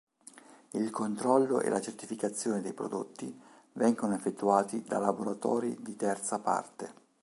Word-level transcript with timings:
Il 0.71 0.89
controllo 0.89 1.59
e 1.61 1.69
la 1.69 1.79
certificazione 1.79 2.61
dei 2.61 2.73
prodotti 2.73 3.39
vengono 3.73 4.15
effettuati 4.15 4.81
da 4.81 4.97
laboratori 4.97 5.77
di 5.79 5.95
terza 5.95 6.39
parte. 6.39 6.93